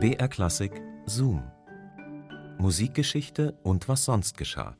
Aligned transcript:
BR 0.00 0.28
Klassik 0.28 0.80
Zoom. 1.06 1.42
Musikgeschichte 2.58 3.58
und 3.64 3.88
was 3.88 4.04
sonst 4.04 4.38
geschah. 4.38 4.76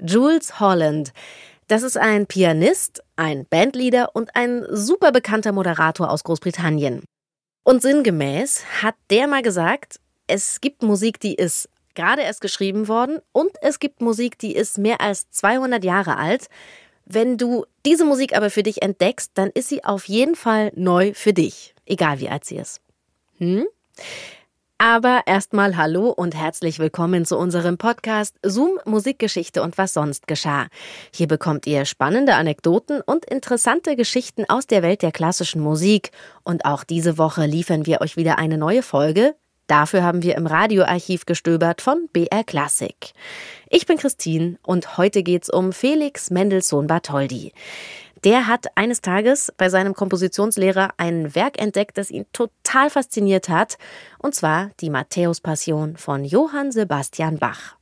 Jules 0.00 0.58
Holland. 0.58 1.12
Das 1.68 1.84
ist 1.84 1.96
ein 1.96 2.26
Pianist, 2.26 3.04
ein 3.14 3.46
Bandleader 3.48 4.16
und 4.16 4.34
ein 4.34 4.66
super 4.70 5.12
bekannter 5.12 5.52
Moderator 5.52 6.10
aus 6.10 6.24
Großbritannien. 6.24 7.04
Und 7.62 7.82
sinngemäß 7.82 8.64
hat 8.82 8.96
der 9.10 9.28
mal 9.28 9.42
gesagt, 9.42 10.00
es 10.26 10.60
gibt 10.60 10.82
Musik, 10.82 11.20
die 11.20 11.34
ist 11.34 11.68
gerade 11.94 12.22
erst 12.22 12.40
geschrieben 12.40 12.88
worden 12.88 13.20
und 13.30 13.52
es 13.62 13.78
gibt 13.78 14.00
Musik, 14.00 14.36
die 14.38 14.56
ist 14.56 14.78
mehr 14.78 15.00
als 15.00 15.30
200 15.30 15.84
Jahre 15.84 16.16
alt. 16.16 16.48
Wenn 17.06 17.36
du 17.36 17.66
diese 17.84 18.06
Musik 18.06 18.34
aber 18.34 18.48
für 18.48 18.62
dich 18.62 18.82
entdeckst, 18.82 19.32
dann 19.34 19.50
ist 19.50 19.68
sie 19.68 19.84
auf 19.84 20.08
jeden 20.08 20.34
Fall 20.34 20.72
neu 20.74 21.12
für 21.14 21.34
dich, 21.34 21.74
egal 21.84 22.18
wie 22.20 22.30
alt 22.30 22.46
sie 22.46 22.56
ist. 22.56 22.80
Hm? 23.36 23.66
Aber 24.78 25.22
erstmal 25.26 25.76
hallo 25.76 26.08
und 26.08 26.34
herzlich 26.34 26.78
willkommen 26.78 27.26
zu 27.26 27.36
unserem 27.36 27.76
Podcast 27.76 28.36
Zoom 28.42 28.78
Musikgeschichte 28.86 29.62
und 29.62 29.76
was 29.76 29.92
sonst 29.92 30.26
geschah. 30.26 30.66
Hier 31.12 31.28
bekommt 31.28 31.66
ihr 31.66 31.84
spannende 31.84 32.34
Anekdoten 32.34 33.02
und 33.02 33.26
interessante 33.26 33.96
Geschichten 33.96 34.44
aus 34.48 34.66
der 34.66 34.82
Welt 34.82 35.02
der 35.02 35.12
klassischen 35.12 35.60
Musik. 35.60 36.10
Und 36.42 36.64
auch 36.64 36.84
diese 36.84 37.18
Woche 37.18 37.44
liefern 37.44 37.86
wir 37.86 38.00
euch 38.00 38.16
wieder 38.16 38.38
eine 38.38 38.56
neue 38.56 38.82
Folge. 38.82 39.34
Dafür 39.66 40.02
haben 40.02 40.22
wir 40.22 40.36
im 40.36 40.46
Radioarchiv 40.46 41.24
gestöbert 41.24 41.80
von 41.80 42.08
BR 42.12 42.44
Classic. 42.44 43.12
Ich 43.70 43.86
bin 43.86 43.96
Christine 43.96 44.58
und 44.62 44.98
heute 44.98 45.22
geht's 45.22 45.48
um 45.48 45.72
Felix 45.72 46.30
Mendelssohn 46.30 46.86
Bartholdy. 46.86 47.52
Der 48.24 48.46
hat 48.46 48.66
eines 48.74 49.00
Tages 49.00 49.52
bei 49.56 49.68
seinem 49.68 49.94
Kompositionslehrer 49.94 50.90
ein 50.96 51.34
Werk 51.34 51.60
entdeckt, 51.60 51.98
das 51.98 52.10
ihn 52.10 52.26
total 52.32 52.88
fasziniert 52.90 53.48
hat, 53.48 53.76
und 54.18 54.34
zwar 54.34 54.70
die 54.80 54.90
Matthäus-Passion 54.90 55.96
von 55.96 56.24
Johann 56.24 56.72
Sebastian 56.72 57.38
Bach. 57.38 57.76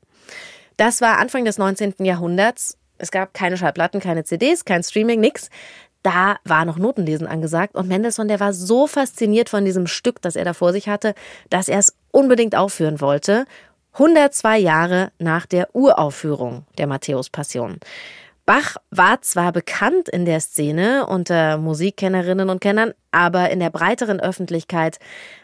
Das 0.76 1.00
war 1.00 1.18
Anfang 1.18 1.44
des 1.44 1.58
19. 1.58 1.94
Jahrhunderts. 2.04 2.76
Es 2.98 3.10
gab 3.10 3.34
keine 3.34 3.56
Schallplatten, 3.56 4.00
keine 4.00 4.24
CDs, 4.24 4.64
kein 4.64 4.82
Streaming, 4.82 5.20
nix. 5.20 5.48
Da 6.02 6.36
war 6.44 6.64
noch 6.64 6.78
Notenlesen 6.78 7.26
angesagt 7.26 7.76
und 7.76 7.88
Mendelssohn, 7.88 8.28
der 8.28 8.40
war 8.40 8.52
so 8.52 8.86
fasziniert 8.86 9.48
von 9.48 9.64
diesem 9.64 9.86
Stück, 9.86 10.20
das 10.20 10.36
er 10.36 10.44
da 10.44 10.52
vor 10.52 10.72
sich 10.72 10.88
hatte, 10.88 11.14
dass 11.48 11.68
er 11.68 11.78
es 11.78 11.94
unbedingt 12.10 12.56
aufführen 12.56 13.00
wollte. 13.00 13.46
102 13.94 14.58
Jahre 14.58 15.12
nach 15.18 15.46
der 15.46 15.74
Uraufführung 15.74 16.64
der 16.78 16.86
Matthäus-Passion. 16.86 17.78
Bach 18.44 18.76
war 18.90 19.22
zwar 19.22 19.52
bekannt 19.52 20.08
in 20.08 20.24
der 20.24 20.40
Szene 20.40 21.06
unter 21.06 21.58
Musikkennerinnen 21.58 22.50
und 22.50 22.60
Kennern, 22.60 22.92
aber 23.12 23.50
in 23.50 23.60
der 23.60 23.70
breiteren 23.70 24.18
Öffentlichkeit 24.18 24.98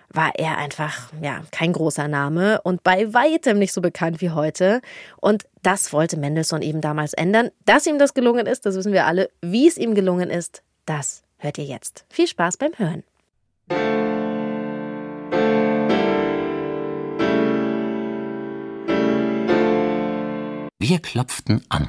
war 0.08 0.32
er 0.34 0.58
einfach, 0.58 1.12
ja, 1.22 1.42
kein 1.52 1.72
großer 1.72 2.08
Name 2.08 2.60
und 2.62 2.82
bei 2.82 3.12
weitem 3.14 3.58
nicht 3.58 3.72
so 3.72 3.80
bekannt 3.80 4.20
wie 4.20 4.30
heute. 4.30 4.80
Und 5.18 5.44
das 5.62 5.92
wollte 5.92 6.18
Mendelssohn 6.18 6.62
eben 6.62 6.80
damals 6.80 7.12
ändern. 7.12 7.50
Dass 7.66 7.86
ihm 7.86 7.98
das 8.00 8.14
gelungen 8.14 8.46
ist, 8.46 8.66
das 8.66 8.74
wissen 8.74 8.92
wir 8.92 9.06
alle. 9.06 9.30
Wie 9.42 9.68
es 9.68 9.76
ihm 9.76 9.94
gelungen 9.94 10.30
ist, 10.30 10.62
das 10.84 11.22
hört 11.36 11.58
ihr 11.58 11.66
jetzt. 11.66 12.04
Viel 12.08 12.26
Spaß 12.26 12.56
beim 12.56 12.72
Hören. 12.78 13.04
Wir 20.80 20.98
klopften 21.00 21.64
an. 21.68 21.88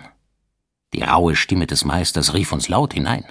Die 0.94 1.04
raue 1.04 1.36
Stimme 1.36 1.68
des 1.68 1.86
Meisters 1.86 2.34
rief 2.34 2.52
uns 2.52 2.68
laut 2.68 2.94
hinein. 2.94 3.24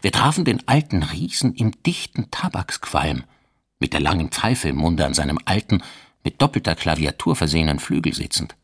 Wir 0.00 0.12
trafen 0.12 0.44
den 0.44 0.66
alten 0.66 1.02
Riesen 1.02 1.54
im 1.54 1.72
dichten 1.82 2.30
Tabaksqualm, 2.30 3.24
mit 3.78 3.92
der 3.92 4.00
langen 4.00 4.30
Pfeife 4.30 4.68
im 4.68 4.76
Munde 4.76 5.04
an 5.04 5.12
seinem 5.12 5.38
alten, 5.44 5.82
mit 6.22 6.40
doppelter 6.40 6.74
Klaviatur 6.74 7.36
versehenen 7.36 7.78
Flügel 7.78 8.14
sitzend. 8.14 8.56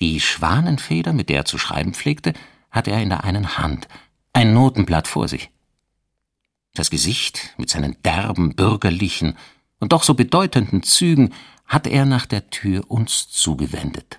Die 0.00 0.20
Schwanenfeder, 0.20 1.12
mit 1.12 1.28
der 1.28 1.38
er 1.38 1.44
zu 1.44 1.58
schreiben 1.58 1.92
pflegte, 1.92 2.34
hatte 2.70 2.92
er 2.92 3.02
in 3.02 3.08
der 3.08 3.24
einen 3.24 3.58
Hand, 3.58 3.88
ein 4.32 4.54
Notenblatt 4.54 5.08
vor 5.08 5.26
sich. 5.26 5.50
Das 6.72 6.90
Gesicht 6.90 7.54
mit 7.56 7.68
seinen 7.68 8.00
derben, 8.02 8.54
bürgerlichen, 8.54 9.36
und 9.84 9.92
doch 9.92 10.02
so 10.02 10.14
bedeutenden 10.14 10.82
Zügen 10.82 11.34
hat 11.66 11.86
er 11.86 12.06
nach 12.06 12.24
der 12.24 12.48
Tür 12.48 12.84
uns 12.88 13.28
zugewendet. 13.28 14.16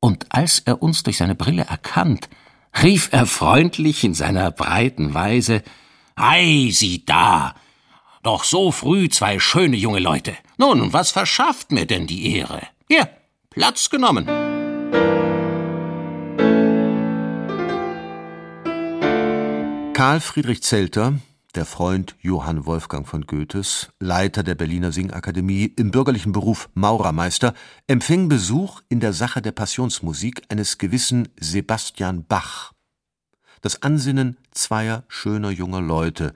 Und 0.00 0.26
als 0.30 0.58
er 0.58 0.82
uns 0.82 1.04
durch 1.04 1.18
seine 1.18 1.36
Brille 1.36 1.66
erkannt, 1.66 2.28
rief 2.82 3.10
er 3.12 3.26
freundlich 3.26 4.02
in 4.02 4.14
seiner 4.14 4.50
breiten 4.50 5.14
Weise 5.14 5.62
Ei, 6.16 6.68
sieh 6.72 7.04
da. 7.06 7.54
Doch 8.24 8.42
so 8.42 8.72
früh 8.72 9.08
zwei 9.08 9.38
schöne 9.38 9.76
junge 9.76 10.00
Leute. 10.00 10.36
Nun, 10.56 10.92
was 10.92 11.12
verschafft 11.12 11.70
mir 11.70 11.86
denn 11.86 12.08
die 12.08 12.34
Ehre? 12.34 12.60
Hier, 12.88 13.08
Platz 13.50 13.88
genommen. 13.88 14.26
Karl 20.06 20.20
Friedrich 20.20 20.62
Zelter, 20.62 21.14
der 21.56 21.64
Freund 21.64 22.14
Johann 22.20 22.64
Wolfgang 22.64 23.08
von 23.08 23.26
Goethes, 23.26 23.88
Leiter 23.98 24.44
der 24.44 24.54
Berliner 24.54 24.92
Singakademie, 24.92 25.64
im 25.76 25.90
bürgerlichen 25.90 26.30
Beruf 26.30 26.68
Maurermeister, 26.74 27.54
empfing 27.88 28.28
Besuch 28.28 28.82
in 28.88 29.00
der 29.00 29.12
Sache 29.12 29.42
der 29.42 29.50
Passionsmusik 29.50 30.44
eines 30.48 30.78
gewissen 30.78 31.28
Sebastian 31.40 32.24
Bach. 32.24 32.70
Das 33.62 33.82
Ansinnen 33.82 34.36
zweier 34.52 35.02
schöner 35.08 35.50
junger 35.50 35.80
Leute, 35.80 36.34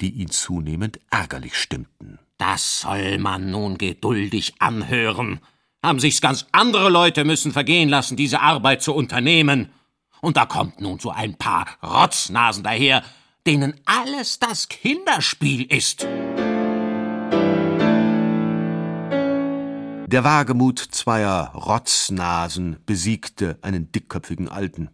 die 0.00 0.12
ihn 0.12 0.30
zunehmend 0.30 0.98
ärgerlich 1.10 1.58
stimmten. 1.58 2.20
Das 2.38 2.80
soll 2.80 3.18
man 3.18 3.50
nun 3.50 3.76
geduldig 3.76 4.54
anhören. 4.60 5.40
Haben 5.82 6.00
sich's 6.00 6.22
ganz 6.22 6.46
andere 6.52 6.88
Leute 6.88 7.26
müssen 7.26 7.52
vergehen 7.52 7.90
lassen, 7.90 8.16
diese 8.16 8.40
Arbeit 8.40 8.80
zu 8.80 8.94
unternehmen. 8.94 9.68
Und 10.20 10.36
da 10.36 10.46
kommt 10.46 10.80
nun 10.80 10.98
so 10.98 11.10
ein 11.10 11.34
paar 11.36 11.66
Rotznasen 11.82 12.62
daher, 12.62 13.02
denen 13.46 13.74
alles 13.86 14.38
das 14.38 14.68
Kinderspiel 14.68 15.64
ist. 15.64 16.06
Der 20.06 20.24
Wagemut 20.24 20.80
zweier 20.80 21.52
Rotznasen 21.54 22.78
besiegte 22.84 23.58
einen 23.62 23.92
dickköpfigen 23.92 24.48
Alten. 24.48 24.90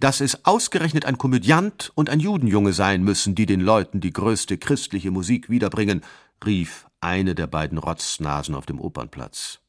Dass 0.00 0.20
es 0.20 0.44
ausgerechnet 0.44 1.06
ein 1.06 1.16
Komödiant 1.16 1.90
und 1.94 2.10
ein 2.10 2.20
Judenjunge 2.20 2.72
sein 2.72 3.02
müssen, 3.02 3.34
die 3.34 3.46
den 3.46 3.60
Leuten 3.60 4.00
die 4.00 4.12
größte 4.12 4.58
christliche 4.58 5.10
Musik 5.10 5.48
wiederbringen, 5.48 6.02
rief 6.44 6.86
eine 7.00 7.34
der 7.34 7.46
beiden 7.46 7.78
Rotznasen 7.78 8.54
auf 8.54 8.66
dem 8.66 8.78
Opernplatz. 8.78 9.60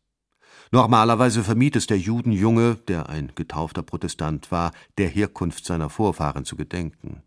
Normalerweise 0.71 1.43
vermied 1.43 1.75
es 1.75 1.87
der 1.87 1.97
Judenjunge, 1.97 2.75
der 2.87 3.09
ein 3.09 3.31
getaufter 3.35 3.83
Protestant 3.83 4.51
war, 4.51 4.71
der 4.97 5.07
Herkunft 5.07 5.65
seiner 5.65 5.89
Vorfahren 5.89 6.45
zu 6.45 6.55
gedenken. 6.55 7.23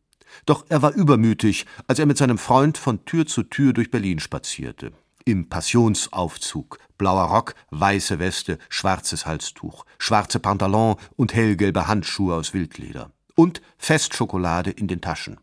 Doch 0.47 0.65
er 0.69 0.83
war 0.83 0.93
übermütig, 0.93 1.67
als 1.87 1.99
er 1.99 2.07
mit 2.07 2.19
seinem 2.19 2.39
Freund 2.39 2.79
von 2.79 3.05
Tür 3.05 3.27
zu 3.27 3.43
Tür 3.43 3.73
durch 3.73 3.91
Berlin 3.91 4.21
spazierte. 4.21 4.93
Im 5.25 5.49
Passionsaufzug, 5.49 6.79
blauer 6.99 7.25
Rock, 7.25 7.55
weiße 7.71 8.19
Weste, 8.19 8.59
schwarzes 8.69 9.27
Halstuch, 9.27 9.85
schwarze 9.99 10.39
Pantalon 10.39 10.97
und 11.17 11.35
hellgelbe 11.35 11.89
Handschuhe 11.89 12.35
aus 12.35 12.55
Wildleder. 12.55 13.11
Und 13.35 13.63
Festschokolade 13.79 14.71
in 14.71 14.87
den 14.87 15.01
Taschen 15.01 15.39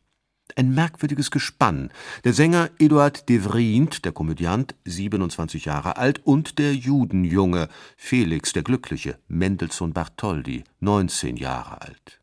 ein 0.57 0.73
merkwürdiges 0.73 1.31
Gespann. 1.31 1.91
Der 2.23 2.33
Sänger 2.33 2.69
Eduard 2.79 3.29
de 3.29 3.43
Vriend, 3.43 4.03
der 4.05 4.11
Komödiant, 4.11 4.75
27 4.85 5.65
Jahre 5.65 5.97
alt, 5.97 6.25
und 6.25 6.57
der 6.57 6.73
Judenjunge 6.73 7.69
Felix 7.95 8.53
der 8.53 8.63
Glückliche, 8.63 9.19
Mendelssohn 9.27 9.93
Bartholdy, 9.93 10.63
19 10.79 11.37
Jahre 11.37 11.81
alt. 11.81 12.19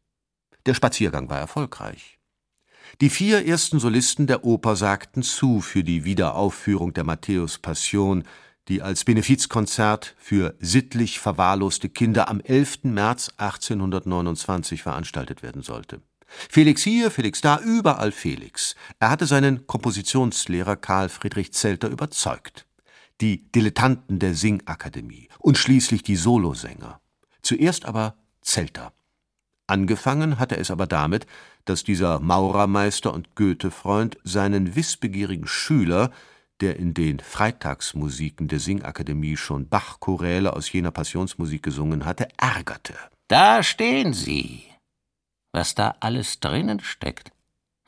Der 0.67 0.75
Spaziergang 0.75 1.29
war 1.29 1.39
erfolgreich. 1.39 2.19
Die 3.01 3.11
vier 3.11 3.47
ersten 3.47 3.79
Solisten 3.79 4.27
der 4.27 4.45
Oper 4.45 4.77
sagten 4.77 5.23
zu 5.23 5.61
für 5.61 5.85
die 5.85 6.05
Wiederaufführung 6.05 6.93
der 6.93 7.05
Matthäus-Passion, 7.05 8.25
die 8.69 8.83
als 8.83 9.05
Benefizkonzert 9.05 10.15
für 10.19 10.55
sittlich 10.59 11.19
verwahrloste 11.19 11.89
Kinder 11.89 12.29
am 12.29 12.41
11. 12.41 12.85
März 12.85 13.31
1829 13.37 14.83
veranstaltet 14.83 15.43
werden 15.43 15.63
sollte. 15.63 16.01
Felix 16.27 16.83
hier, 16.83 17.11
Felix 17.11 17.41
da, 17.41 17.59
überall 17.61 18.13
Felix. 18.13 18.75
Er 18.99 19.11
hatte 19.11 19.27
seinen 19.27 19.67
Kompositionslehrer 19.67 20.77
Karl 20.77 21.09
Friedrich 21.09 21.53
Zelter 21.53 21.89
überzeugt. 21.89 22.67
Die 23.21 23.51
Dilettanten 23.53 24.19
der 24.19 24.35
Singakademie 24.35 25.29
und 25.39 25.59
schließlich 25.59 26.03
die 26.03 26.17
Solosänger. 26.17 27.01
Zuerst 27.43 27.85
aber 27.85 28.17
Zelter. 28.41 28.93
Angefangen 29.67 30.39
hatte 30.39 30.57
es 30.57 30.71
aber 30.71 30.87
damit, 30.87 31.27
dass 31.65 31.85
dieser 31.85 32.21
Maurermeister 32.21 33.13
und 33.15 33.35
Goethe-Freund 33.35 34.19
seinen 34.23 34.77
wissbegierigen 34.77 35.47
Schüler, 35.47 36.11
der 36.61 36.77
in 36.77 36.93
den 36.93 37.21
Freitagsmusiken 37.21 38.49
der 38.49 38.61
Singakademie 38.61 39.37
schon 39.37 39.69
Bach-Choräle 39.69 40.53
aus 40.53 40.71
jener 40.71 40.91
Passionsmusik 40.91 41.63
gesungen 41.63 42.05
hatte, 42.05 42.29
ärgerte. 42.37 42.95
Da 43.29 43.63
stehen 43.63 44.13
Sie. 44.13 44.74
Was 45.55 45.77
da 45.77 45.95
alles 46.01 46.41
drinnen 46.41 46.81
steckt, 46.81 47.31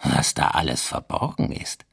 was 0.01 0.35
da 0.35 0.53
alles 0.53 0.85
verborgen 0.85 1.51
ist. 1.51 1.85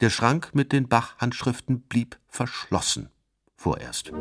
Der 0.00 0.08
Schrank 0.08 0.50
mit 0.52 0.70
den 0.70 0.86
Bach-Handschriften 0.86 1.80
blieb 1.80 2.16
verschlossen. 2.28 3.10
Vorerst. 3.56 4.12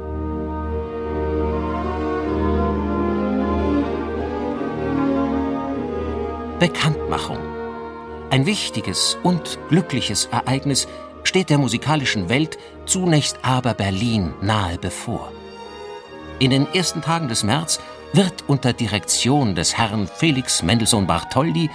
Bekanntmachung. 6.60 7.38
Ein 8.31 8.48
wichtiges 8.48 9.16
und 9.22 9.60
glückliches 9.69 10.25
Ereignis 10.25 10.88
steht 11.24 11.52
der 11.52 11.60
musikalischen 11.60 12.30
Welt 12.30 12.57
zunächst 12.88 13.46
aber 13.46 13.75
Berlin 13.75 14.34
nahe 14.42 14.80
bevor. 14.80 15.31
In 16.40 16.50
den 16.50 16.66
ersten 16.74 17.04
Tagen 17.04 17.28
des 17.28 17.44
März 17.44 17.80
wird 18.15 18.45
unter 18.47 18.71
Direktion 18.71 19.56
des 19.56 19.77
Herrn 19.77 20.07
Felix 20.07 20.63
Mendelssohn 20.63 21.07
Bartholdy 21.07 21.69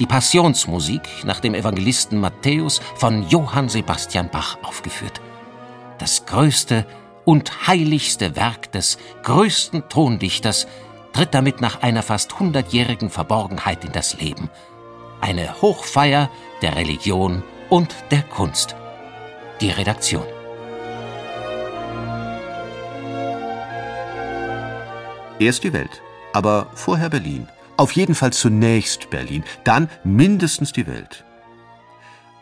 die 0.00 0.06
Passionsmusik 0.06 1.02
nach 1.24 1.40
dem 1.40 1.54
Evangelisten 1.54 2.18
Matthäus 2.20 2.80
von 2.96 3.28
Johann 3.28 3.68
Sebastian 3.68 4.28
Bach 4.28 4.58
aufgeführt. 4.62 5.20
Das 5.98 6.26
größte 6.26 6.86
und 7.24 7.68
heiligste 7.68 8.34
Werk 8.34 8.72
des 8.72 8.98
größten 9.22 9.88
Tondichters 9.88 10.66
tritt 11.12 11.32
damit 11.32 11.60
nach 11.60 11.82
einer 11.82 12.02
fast 12.02 12.40
hundertjährigen 12.40 13.08
Verborgenheit 13.08 13.84
in 13.84 13.92
das 13.92 14.18
Leben. 14.20 14.50
Eine 15.20 15.62
Hochfeier 15.62 16.28
der 16.60 16.74
Religion 16.74 17.44
und 17.70 17.94
der 18.10 18.22
Kunst. 18.22 18.74
Die 19.60 19.70
Redaktion. 19.70 20.33
Erst 25.40 25.64
die 25.64 25.72
Welt, 25.72 26.00
aber 26.32 26.70
vorher 26.74 27.10
Berlin. 27.10 27.48
Auf 27.76 27.90
jeden 27.92 28.14
Fall 28.14 28.32
zunächst 28.32 29.10
Berlin, 29.10 29.42
dann 29.64 29.88
mindestens 30.04 30.72
die 30.72 30.86
Welt. 30.86 31.24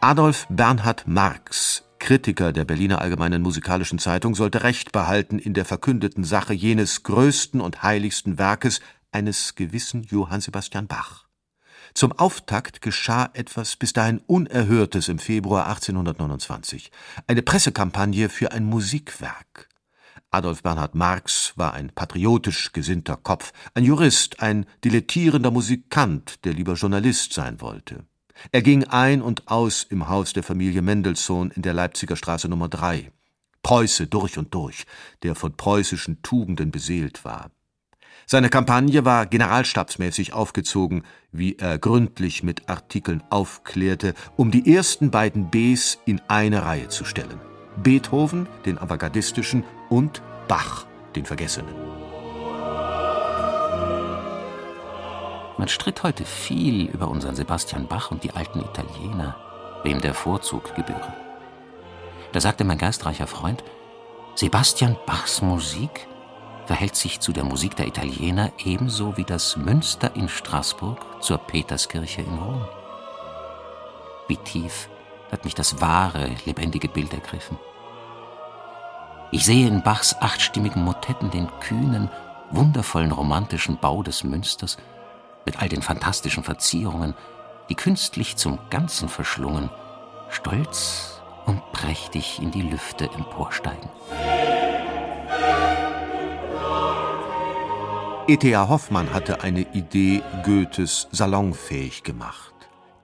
Adolf 0.02 0.46
Bernhard 0.50 1.06
Marx, 1.06 1.84
Kritiker 1.98 2.52
der 2.52 2.66
Berliner 2.66 3.00
Allgemeinen 3.00 3.40
Musikalischen 3.40 3.98
Zeitung, 3.98 4.34
sollte 4.34 4.62
Recht 4.62 4.92
behalten 4.92 5.38
in 5.38 5.54
der 5.54 5.64
verkündeten 5.64 6.22
Sache 6.22 6.52
jenes 6.52 7.02
größten 7.02 7.62
und 7.62 7.82
heiligsten 7.82 8.36
Werkes 8.36 8.80
eines 9.10 9.54
gewissen 9.54 10.02
Johann 10.02 10.42
Sebastian 10.42 10.86
Bach. 10.86 11.24
Zum 11.94 12.12
Auftakt 12.12 12.82
geschah 12.82 13.30
etwas 13.32 13.76
bis 13.76 13.94
dahin 13.94 14.18
Unerhörtes 14.26 15.08
im 15.08 15.18
Februar 15.18 15.66
1829. 15.66 16.90
Eine 17.26 17.40
Pressekampagne 17.40 18.28
für 18.28 18.52
ein 18.52 18.64
Musikwerk. 18.64 19.71
Adolf 20.32 20.62
Bernhard 20.62 20.94
Marx 20.94 21.52
war 21.56 21.74
ein 21.74 21.90
patriotisch 21.90 22.72
gesinnter 22.72 23.18
Kopf, 23.18 23.52
ein 23.74 23.84
Jurist, 23.84 24.40
ein 24.40 24.64
dilettierender 24.82 25.50
Musikant, 25.50 26.42
der 26.46 26.54
lieber 26.54 26.72
Journalist 26.72 27.34
sein 27.34 27.60
wollte. 27.60 28.06
Er 28.50 28.62
ging 28.62 28.84
ein 28.84 29.20
und 29.20 29.48
aus 29.48 29.84
im 29.84 30.08
Haus 30.08 30.32
der 30.32 30.42
Familie 30.42 30.80
Mendelssohn 30.80 31.50
in 31.50 31.60
der 31.60 31.74
Leipziger 31.74 32.16
Straße 32.16 32.48
Nummer 32.48 32.70
3. 32.70 33.12
Preuße 33.62 34.06
durch 34.06 34.38
und 34.38 34.54
durch, 34.54 34.86
der 35.22 35.34
von 35.34 35.54
preußischen 35.54 36.22
Tugenden 36.22 36.70
beseelt 36.70 37.26
war. 37.26 37.50
Seine 38.26 38.48
Kampagne 38.48 39.04
war 39.04 39.26
generalstabsmäßig 39.26 40.32
aufgezogen, 40.32 41.02
wie 41.30 41.56
er 41.56 41.78
gründlich 41.78 42.42
mit 42.42 42.70
Artikeln 42.70 43.22
aufklärte, 43.28 44.14
um 44.36 44.50
die 44.50 44.74
ersten 44.74 45.10
beiden 45.10 45.50
Bs 45.50 45.98
in 46.06 46.22
eine 46.28 46.64
Reihe 46.64 46.88
zu 46.88 47.04
stellen. 47.04 47.51
Beethoven, 47.76 48.48
den 48.64 48.78
avantgardistischen, 48.78 49.64
und 49.88 50.22
Bach, 50.48 50.86
den 51.14 51.24
Vergessenen. 51.24 51.74
Man 55.58 55.68
stritt 55.68 56.02
heute 56.02 56.24
viel 56.24 56.86
über 56.86 57.08
unseren 57.08 57.36
Sebastian 57.36 57.86
Bach 57.86 58.10
und 58.10 58.24
die 58.24 58.32
alten 58.32 58.60
Italiener, 58.60 59.36
wem 59.84 60.00
der 60.00 60.14
Vorzug 60.14 60.74
gebühre. 60.74 61.12
Da 62.32 62.40
sagte 62.40 62.64
mein 62.64 62.78
geistreicher 62.78 63.26
Freund, 63.26 63.62
Sebastian 64.34 64.96
Bachs 65.06 65.42
Musik 65.42 66.08
verhält 66.66 66.96
sich 66.96 67.20
zu 67.20 67.32
der 67.32 67.44
Musik 67.44 67.76
der 67.76 67.86
Italiener 67.86 68.50
ebenso 68.64 69.16
wie 69.16 69.24
das 69.24 69.56
Münster 69.56 70.16
in 70.16 70.28
Straßburg 70.28 70.98
zur 71.22 71.38
Peterskirche 71.38 72.22
in 72.22 72.38
Rom. 72.38 72.66
Wie 74.28 74.38
tief 74.38 74.88
hat 75.32 75.44
mich 75.44 75.54
das 75.54 75.80
wahre, 75.80 76.30
lebendige 76.44 76.88
Bild 76.88 77.12
ergriffen. 77.12 77.58
Ich 79.32 79.46
sehe 79.46 79.66
in 79.66 79.82
Bachs 79.82 80.14
achtstimmigen 80.20 80.84
Motetten 80.84 81.30
den 81.30 81.48
kühnen, 81.60 82.10
wundervollen 82.50 83.12
romantischen 83.12 83.78
Bau 83.78 84.02
des 84.02 84.24
Münsters 84.24 84.76
mit 85.46 85.60
all 85.60 85.70
den 85.70 85.80
fantastischen 85.80 86.44
Verzierungen, 86.44 87.14
die 87.70 87.74
künstlich 87.74 88.36
zum 88.36 88.58
Ganzen 88.68 89.08
verschlungen, 89.08 89.70
stolz 90.28 91.22
und 91.46 91.72
prächtig 91.72 92.40
in 92.40 92.50
die 92.50 92.62
Lüfte 92.62 93.06
emporsteigen. 93.06 93.88
E.T.A. 98.28 98.68
Hoffmann 98.68 99.12
hatte 99.12 99.42
eine 99.42 99.62
Idee 99.72 100.22
Goethes 100.44 101.08
salonfähig 101.10 102.04
gemacht. 102.04 102.51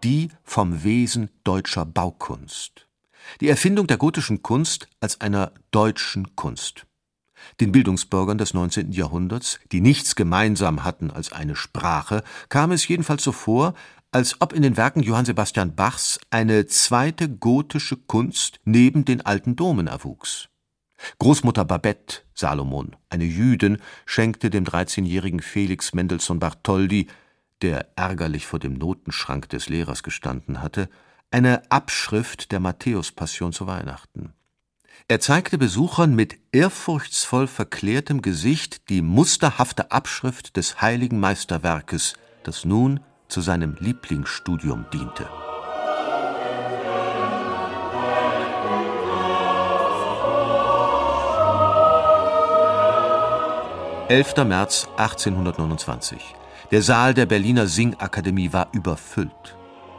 Die 0.05 0.29
vom 0.45 0.85
Wesen 0.85 1.29
deutscher 1.43 1.85
Baukunst. 1.85 2.87
Die 3.41 3.49
Erfindung 3.49 3.89
der 3.89 3.97
gotischen 3.97 4.43
Kunst 4.43 4.89
als 5.01 5.21
einer 5.21 5.51
deutschen 5.73 6.37
Kunst. 6.37 6.87
Den 7.61 7.73
Bildungsbürgern 7.73 8.39
des 8.39 8.55
19. 8.55 8.93
Jahrhunderts, 8.93 9.59
die 9.73 9.81
nichts 9.81 10.15
gemeinsam 10.15 10.85
hatten 10.85 11.11
als 11.11 11.33
eine 11.33 11.57
Sprache, 11.57 12.23
kam 12.49 12.71
es 12.71 12.87
jedenfalls 12.87 13.25
so 13.25 13.33
vor, 13.33 13.75
als 14.13 14.41
ob 14.41 14.53
in 14.53 14.63
den 14.63 14.77
Werken 14.77 15.03
Johann 15.03 15.25
Sebastian 15.25 15.75
Bachs 15.75 16.21
eine 16.31 16.67
zweite 16.67 17.29
gotische 17.29 17.97
Kunst 17.97 18.61
neben 18.65 19.05
den 19.05 19.27
alten 19.27 19.57
Domen 19.57 19.89
erwuchs. 19.89 20.49
Großmutter 21.19 21.65
Babette 21.65 22.23
Salomon, 22.35 22.95
eine 23.11 23.25
Jüdin, 23.25 23.79
schenkte 24.07 24.49
dem 24.49 24.65
13-jährigen 24.65 25.41
Felix 25.41 25.93
Mendelssohn 25.93 26.39
Bartholdy, 26.39 27.09
der 27.63 27.89
ärgerlich 27.97 28.47
vor 28.47 28.59
dem 28.59 28.75
Notenschrank 28.75 29.49
des 29.49 29.69
Lehrers 29.69 30.03
gestanden 30.03 30.63
hatte, 30.63 30.89
eine 31.31 31.71
Abschrift 31.71 32.53
der 32.53 32.61
Matthäus-Passion 32.61 33.53
zu 33.53 33.67
Weihnachten. 33.67 34.33
Er 35.07 35.21
zeigte 35.21 35.59
Besuchern 35.59 36.15
mit 36.15 36.39
ehrfurchtsvoll 36.53 37.47
verklärtem 37.47 38.21
Gesicht 38.23 38.89
die 38.89 39.03
musterhafte 39.03 39.91
Abschrift 39.91 40.57
des 40.57 40.81
heiligen 40.83 41.21
Meisterwerkes, 41.21 42.15
das 42.43 42.65
nun 42.65 43.01
zu 43.29 43.41
seinem 43.41 43.77
Lieblingsstudium 43.79 44.87
diente. 44.93 45.29
Elfter 54.09 54.47
März 54.47 54.89
1829. 54.97 56.35
Der 56.71 56.83
Saal 56.83 57.15
der 57.15 57.27
Berliner 57.27 57.67
Singakademie 57.67 58.53
war 58.53 58.69
überfüllt. 58.73 59.57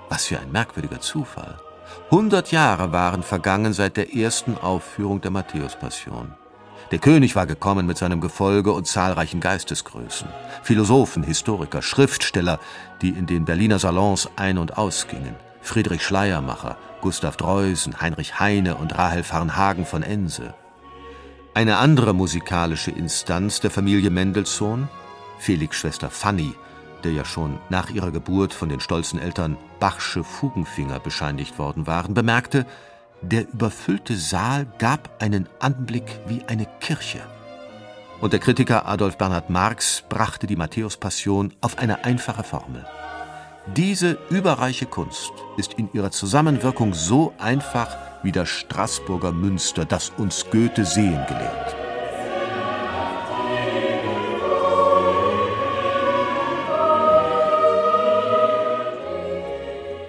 Was 0.09 0.25
für 0.25 0.39
ein 0.39 0.51
merkwürdiger 0.51 0.99
Zufall. 0.99 1.59
Hundert 2.11 2.51
Jahre 2.51 2.91
waren 2.91 3.23
vergangen 3.23 3.73
seit 3.73 3.97
der 3.97 4.15
ersten 4.15 4.57
Aufführung 4.57 5.21
der 5.21 5.31
Matthäus-Passion. 5.31 6.33
Der 6.91 6.99
König 6.99 7.35
war 7.35 7.45
gekommen 7.45 7.85
mit 7.85 7.97
seinem 7.97 8.19
Gefolge 8.19 8.71
und 8.71 8.87
zahlreichen 8.87 9.39
Geistesgrößen, 9.39 10.27
Philosophen, 10.63 11.21
Historiker, 11.21 11.83
Schriftsteller, 11.83 12.59
die 13.01 13.09
in 13.09 13.27
den 13.27 13.45
Berliner 13.45 13.77
Salons 13.77 14.29
ein- 14.35 14.57
und 14.57 14.77
ausgingen. 14.77 15.35
Friedrich 15.61 16.03
Schleiermacher, 16.03 16.77
Gustav 17.01 17.37
Dreusen, 17.37 18.01
Heinrich 18.01 18.39
Heine 18.39 18.75
und 18.75 18.97
Rahel 18.97 19.23
Varnhagen 19.29 19.85
von 19.85 20.01
Ense. 20.01 20.55
Eine 21.53 21.77
andere 21.77 22.13
musikalische 22.13 22.91
Instanz 22.91 23.59
der 23.59 23.69
Familie 23.69 24.09
Mendelssohn, 24.09 24.89
Felix 25.39 25.77
Schwester 25.77 26.09
Fanny, 26.09 26.53
der 27.03 27.13
ja 27.13 27.25
schon 27.25 27.59
nach 27.69 27.89
ihrer 27.89 28.11
Geburt 28.11 28.53
von 28.53 28.69
den 28.69 28.79
stolzen 28.79 29.19
Eltern 29.19 29.57
Bachsche 29.79 30.23
Fugenfinger 30.23 30.99
bescheinigt 30.99 31.57
worden 31.57 31.87
waren, 31.87 32.13
bemerkte, 32.13 32.65
der 33.21 33.47
überfüllte 33.51 34.15
Saal 34.15 34.67
gab 34.77 35.21
einen 35.21 35.47
Anblick 35.59 36.19
wie 36.27 36.43
eine 36.47 36.67
Kirche. 36.79 37.21
Und 38.21 38.33
der 38.33 38.39
Kritiker 38.39 38.85
Adolf 38.85 39.17
Bernhard 39.17 39.49
Marx 39.49 40.03
brachte 40.09 40.45
die 40.45 40.57
Matthäus-Passion 40.57 41.53
auf 41.61 41.77
eine 41.77 42.03
einfache 42.03 42.43
Formel. 42.43 42.85
Diese 43.75 44.17
überreiche 44.29 44.85
Kunst 44.85 45.31
ist 45.57 45.73
in 45.73 45.89
ihrer 45.93 46.11
Zusammenwirkung 46.11 46.93
so 46.93 47.33
einfach 47.37 47.97
wie 48.23 48.31
das 48.31 48.49
Straßburger 48.49 49.31
Münster, 49.31 49.85
das 49.85 50.09
uns 50.17 50.45
Goethe 50.51 50.85
sehen 50.85 51.25
gelehrt. 51.27 51.68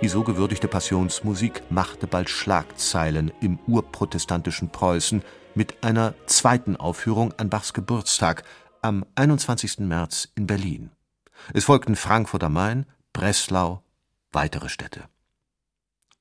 Die 0.02 0.08
so 0.08 0.24
gewürdigte 0.24 0.66
Passionsmusik 0.66 1.62
machte 1.70 2.06
bald 2.06 2.30
Schlagzeilen 2.30 3.30
im 3.42 3.58
urprotestantischen 3.66 4.70
Preußen 4.70 5.22
mit 5.54 5.84
einer 5.84 6.14
zweiten 6.24 6.76
Aufführung 6.76 7.34
an 7.34 7.50
Bachs 7.50 7.74
Geburtstag 7.74 8.44
am 8.80 9.04
21. 9.14 9.80
März 9.80 10.28
in 10.36 10.46
Berlin. 10.46 10.90
Es 11.52 11.64
folgten 11.64 11.96
Frankfurt 11.96 12.42
am 12.44 12.54
Main, 12.54 12.86
Breslau, 13.12 13.82
weitere 14.32 14.70
Städte. 14.70 15.04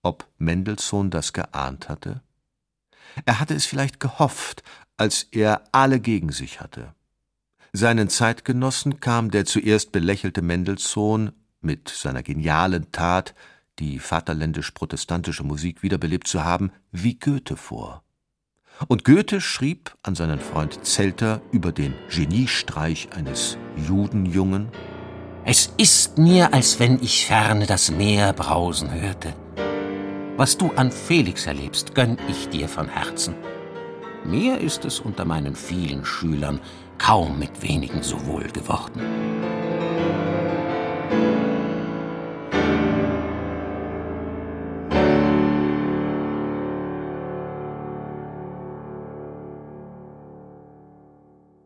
Ob 0.03 0.27
Mendelssohn 0.38 1.09
das 1.09 1.31
geahnt 1.31 1.88
hatte? 1.88 2.21
Er 3.24 3.39
hatte 3.39 3.53
es 3.53 3.65
vielleicht 3.65 4.01
gehofft, 4.01 4.62
als 4.98 5.24
er 5.24 5.63
alle 5.71 6.01
gegen 6.01 6.33
sich 6.33 6.59
hatte. 6.59 6.93
Seinen 7.71 8.09
Zeitgenossen 8.09 9.00
kam 9.00 9.31
der 9.31 9.45
zuerst 9.45 9.93
belächelte 9.93 10.41
Mendelssohn 10.41 11.31
mit 11.62 11.88
seiner 11.88 12.24
genialen 12.24 12.91
Tat, 12.91 13.36
die 13.79 14.00
vaterländisch-protestantische 14.00 15.43
Musik 15.43 15.83
wiederbelebt 15.83 16.27
zu 16.27 16.43
haben, 16.43 16.71
wie 16.91 17.17
Goethe 17.17 17.55
vor. 17.55 18.03
Und 18.88 19.03
Goethe 19.03 19.41
schrieb 19.41 19.95
an 20.03 20.15
seinen 20.15 20.39
Freund 20.39 20.86
Zelter 20.86 21.41
über 21.51 21.71
den 21.71 21.93
Geniestreich 22.09 23.09
eines 23.15 23.57
Judenjungen 23.88 24.69
Es 25.45 25.74
ist 25.77 26.17
mir, 26.17 26.53
als 26.53 26.79
wenn 26.79 27.01
ich 27.01 27.25
ferne 27.25 27.65
das 27.65 27.91
Meer 27.91 28.33
brausen 28.33 28.93
hörte. 28.93 29.33
Was 30.38 30.57
du 30.57 30.71
an 30.75 30.91
Felix 30.91 31.45
erlebst, 31.48 31.95
gönn 31.95 32.17
ich 32.29 32.48
dir 32.48 32.69
von 32.69 32.88
Herzen. 32.88 33.36
Mir 34.24 34.59
ist 34.59 34.86
es 34.86 35.00
unter 35.00 35.25
meinen 35.25 35.55
vielen 35.55 36.05
Schülern 36.05 36.62
kaum 36.98 37.39
mit 37.39 37.62
wenigen 37.62 38.03
so 38.03 38.25
wohl 38.25 38.43
geworden. 38.43 39.01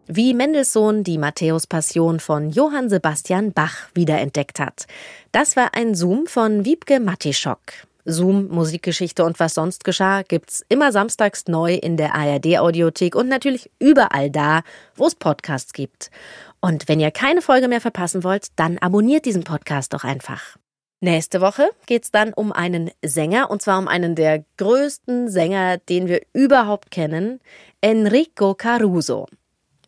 Wie 0.07 0.33
Mendelssohn 0.33 1.03
die 1.03 1.17
Matthäus-Passion 1.17 2.19
von 2.19 2.49
Johann 2.49 2.89
Sebastian 2.89 3.53
Bach 3.53 3.89
wiederentdeckt 3.93 4.59
hat. 4.59 4.85
Das 5.31 5.55
war 5.55 5.73
ein 5.73 5.95
Zoom 5.95 6.27
von 6.27 6.65
Wiebke 6.65 6.99
Mattischok. 6.99 7.59
Zoom, 8.05 8.49
Musikgeschichte 8.49 9.23
und 9.23 9.39
was 9.39 9.53
sonst 9.53 9.83
geschah, 9.83 10.23
gibt's 10.23 10.65
immer 10.67 10.91
samstags 10.91 11.47
neu 11.47 11.75
in 11.75 11.95
der 11.95 12.15
ARD-Audiothek 12.15 13.15
und 13.15 13.29
natürlich 13.29 13.71
überall 13.79 14.29
da, 14.29 14.63
wo 14.95 15.07
es 15.07 15.15
Podcasts 15.15 15.71
gibt. 15.73 16.11
Und 16.59 16.87
wenn 16.87 16.99
ihr 16.99 17.11
keine 17.11 17.41
Folge 17.41 17.67
mehr 17.67 17.81
verpassen 17.81 18.23
wollt, 18.23 18.47
dann 18.57 18.77
abonniert 18.77 19.25
diesen 19.25 19.43
Podcast 19.43 19.93
doch 19.93 20.03
einfach. 20.03 20.57
Nächste 21.01 21.41
Woche 21.41 21.69
geht's 21.85 22.11
dann 22.11 22.33
um 22.33 22.53
einen 22.53 22.89
Sänger, 23.03 23.51
und 23.51 23.61
zwar 23.61 23.77
um 23.77 23.89
einen 23.89 24.15
der 24.15 24.45
größten 24.57 25.29
Sänger, 25.29 25.77
den 25.77 26.07
wir 26.07 26.21
überhaupt 26.31 26.91
kennen, 26.91 27.41
Enrico 27.81 28.53
Caruso. 28.55 29.27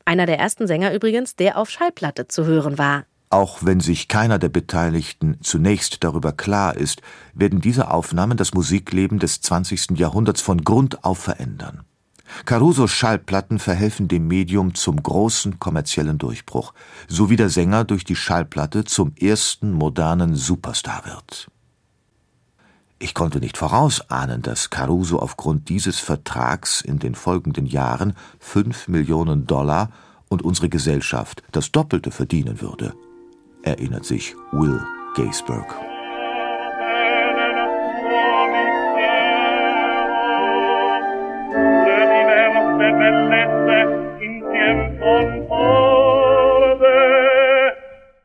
Einer 0.05 0.27
der 0.27 0.37
ersten 0.37 0.67
Sänger 0.67 0.93
übrigens, 0.93 1.35
der 1.35 1.57
auf 1.57 1.71
Schallplatte 1.71 2.27
zu 2.27 2.45
hören 2.45 2.77
war. 2.77 3.05
Auch 3.31 3.59
wenn 3.63 3.79
sich 3.79 4.07
keiner 4.07 4.37
der 4.37 4.49
Beteiligten 4.49 5.39
zunächst 5.41 6.03
darüber 6.03 6.31
klar 6.31 6.77
ist, 6.77 7.01
werden 7.33 7.59
diese 7.59 7.89
Aufnahmen 7.89 8.37
das 8.37 8.53
Musikleben 8.53 9.17
des 9.17 9.41
20. 9.41 9.97
Jahrhunderts 9.97 10.41
von 10.41 10.63
Grund 10.63 11.03
auf 11.03 11.17
verändern. 11.17 11.81
Carusos 12.45 12.91
Schallplatten 12.91 13.59
verhelfen 13.59 14.07
dem 14.07 14.27
Medium 14.27 14.75
zum 14.75 15.01
großen 15.01 15.59
kommerziellen 15.59 16.17
Durchbruch, 16.17 16.73
so 17.07 17.29
wie 17.29 17.35
der 17.35 17.49
Sänger 17.49 17.83
durch 17.83 18.03
die 18.03 18.15
Schallplatte 18.15 18.83
zum 18.83 19.13
ersten 19.15 19.71
modernen 19.71 20.35
Superstar 20.35 21.05
wird. 21.05 21.49
Ich 22.97 23.13
konnte 23.13 23.39
nicht 23.39 23.57
vorausahnen, 23.57 24.41
dass 24.41 24.69
Caruso 24.69 25.19
aufgrund 25.19 25.67
dieses 25.67 25.99
Vertrags 25.99 26.79
in 26.79 26.97
den 26.97 27.13
folgenden 27.13 27.65
Jahren 27.65 28.15
fünf 28.39 28.87
Millionen 28.87 29.45
Dollar 29.47 29.89
und 30.29 30.43
unsere 30.43 30.69
Gesellschaft 30.69 31.43
das 31.51 31.71
Doppelte 31.73 32.09
verdienen 32.09 32.61
würde, 32.61 32.93
erinnert 33.63 34.05
sich 34.05 34.33
Will 34.53 34.81
Gaisberg. 35.15 35.75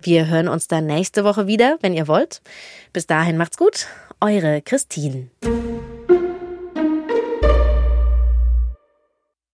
Wir 0.03 0.29
hören 0.29 0.49
uns 0.49 0.69
dann 0.69 0.87
nächste 0.87 1.25
Woche 1.25 1.47
wieder, 1.47 1.77
wenn 1.81 1.93
ihr 1.93 2.07
wollt. 2.07 2.41
Bis 2.93 3.07
dahin 3.07 3.37
macht's 3.37 3.59
gut 3.59 3.87
eure 4.21 4.61
Christine. 4.61 5.29